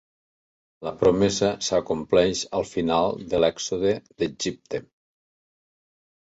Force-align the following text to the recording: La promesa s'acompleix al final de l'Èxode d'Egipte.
La 0.85 0.93
promesa 1.01 1.49
s'acompleix 1.67 2.41
al 2.61 2.65
final 2.71 3.21
de 3.35 3.43
l'Èxode 3.45 3.93
d'Egipte. 4.23 4.83